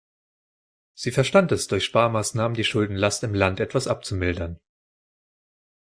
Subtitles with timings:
[0.95, 4.59] Sie verstand es durch Sparmaßnahmen die Schuldenlast im Land etwas abzumildern.